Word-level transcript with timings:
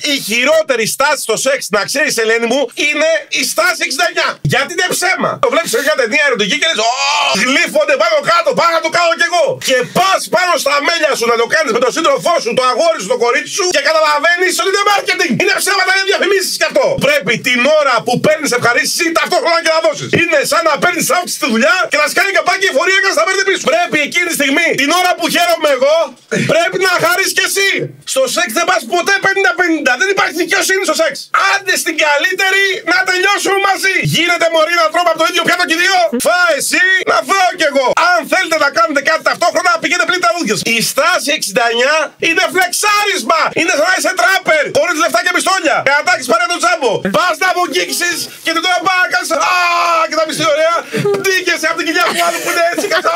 Η 0.00 0.16
χειρότερη 0.28 0.86
στάση 0.94 1.22
στο 1.26 1.36
σεξ, 1.44 1.60
να 1.76 1.82
ξέρεις, 1.90 2.14
Ελένη 2.22 2.46
μου, 2.52 2.60
είναι 2.88 3.10
η 3.40 3.42
στάση 3.52 3.80
69. 3.86 4.38
Γιατί 4.52 4.70
είναι 4.76 4.88
ψέμα. 4.96 5.30
Το 5.44 5.48
βλέπεις 5.52 5.70
σε 5.74 5.80
μια 5.84 5.94
ταινία 6.00 6.24
ερωτική 6.28 6.56
και 6.60 6.68
λες: 6.70 6.78
Γλύφονται 7.42 7.96
πάνω 8.02 8.16
κάτω, 8.32 8.48
πάνω 8.60 8.72
να 8.78 8.82
το 8.86 8.90
κάνω 8.98 9.12
κι 9.20 9.26
εγώ. 9.30 9.46
Και 9.68 9.76
πας 9.98 10.20
πάνω 10.36 10.52
στα 10.64 10.76
μέλια 10.88 11.12
σου 11.18 11.24
να 11.32 11.36
το 11.42 11.46
κάνεις 11.54 11.70
με 11.76 11.80
τον 11.84 11.92
σύντροφό 11.96 12.34
σου, 12.42 12.50
το 12.58 12.62
αγόρι 12.70 12.98
σου, 13.02 13.08
το 13.14 13.18
κορίτσι 13.24 13.52
σου 13.58 13.66
και 13.76 13.82
καταλαβαίνεις 13.88 14.52
ότι 14.62 14.70
είναι 14.72 14.84
marketing. 14.92 15.32
Είναι 15.42 15.54
ψέματα, 15.62 15.90
είναι 15.96 16.06
διαφημίσεις 16.10 16.54
κι 16.60 16.66
αυτό. 16.70 16.86
Πρέπει 17.06 17.32
την 17.48 17.60
ώρα 17.80 17.94
που 18.06 18.12
παίρνεις 18.24 18.50
ευχαρίστηση 18.58 19.06
ταυτόχρονα 19.18 19.58
και 19.64 19.72
να 19.76 19.80
δώσεις. 19.86 20.08
Είναι 20.20 20.38
σαν 20.50 20.62
να 20.68 20.74
παίρνεις 20.82 21.06
αύξηση 21.16 21.36
στη 21.40 21.46
δουλειά 21.54 21.76
και 21.90 21.98
να 22.02 22.06
σκάνει 22.12 22.30
καπάκι 22.38 22.66
εφορία 22.72 22.98
και 23.02 23.08
να 23.10 23.14
στα 23.18 23.24
παίρνει 23.26 23.42
πίσω. 23.48 23.62
Πρέπει 23.72 23.98
εκείνη 24.01 24.01
τη 24.01 24.01
στιγμή, 24.01 24.01
την 24.82 24.90
ώρα 25.00 25.12
που 25.18 25.26
χαίρομαι 25.34 25.70
εγώ, 25.78 25.96
πρέπει 26.52 26.78
να 26.86 26.92
χαρείς 27.04 27.30
κι 27.36 27.44
εσύ. 27.48 27.70
Στο 28.12 28.22
σεξ 28.34 28.48
δεν 28.58 28.64
πας 28.70 28.82
ποτέ 28.94 29.14
50-50. 29.26 29.92
Δεν 30.00 30.08
υπάρχει 30.14 30.36
δικαιοσύνη 30.44 30.82
στο 30.88 30.96
σεξ. 31.02 31.12
Άντε 31.50 31.74
στην 31.82 31.94
καλύτερη 32.04 32.64
να 32.92 32.98
τελειώσουμε 33.08 33.58
μαζί. 33.68 33.94
Γίνεται 34.16 34.46
μωρή 34.54 34.74
να 34.82 34.86
τρώμε 34.92 35.10
από 35.12 35.20
το 35.22 35.26
ίδιο 35.30 35.42
πιάτο 35.46 35.64
και 35.70 35.78
δύο. 35.82 35.96
Φά 36.26 36.40
εσύ, 36.58 36.86
να 37.12 37.18
φάω 37.28 37.50
κι 37.58 37.66
εγώ. 37.70 37.86
Αν 38.10 38.18
θέλετε 38.32 38.56
να 38.64 38.68
κάνετε 38.78 39.00
κάτι 39.08 39.22
ταυτόχρονα, 39.28 39.70
πηγαίνετε 39.82 40.06
πλήν 40.10 40.20
τα 40.26 40.30
δούδια 40.34 40.54
σας. 40.56 40.64
Η 40.76 40.78
στάση 40.90 41.28
69 41.38 41.98
είναι 42.28 42.44
φλεξάρισμα. 42.54 43.40
Είναι 43.60 43.72
σαν 43.78 43.86
να 43.90 43.94
είσαι 43.98 44.12
τράπερ. 44.20 44.64
Χωρίς 44.78 44.96
λεφτά 45.04 45.20
και 45.24 45.32
πιστόλια. 45.36 45.76
Και 45.86 45.92
να 45.96 46.02
τάξει 46.08 46.26
παρέα 46.32 46.48
το 46.52 46.58
τζάμπο. 46.62 46.92
Πας 47.16 47.34
να 47.42 47.48
αποκήξει 47.54 48.10
και 48.44 48.50
την 48.54 48.62
τώρα 48.66 48.78
πάει 48.86 48.98
να 49.04 49.08
κάνει. 49.14 49.26
Α, 49.50 49.54
και 50.08 50.16
θα 50.18 50.24
πει 50.26 50.32
τι 50.38 50.44
ωραία. 50.54 50.74
Ντύκεσαι 51.20 51.66
από 51.70 51.76
την 51.78 51.86
κοιλιά 51.88 52.04
του 52.08 52.18
άλλου 52.26 52.38
που 52.44 52.50
είναι 52.52 52.64
έτσι. 52.72 52.86
Κατά. 52.94 53.14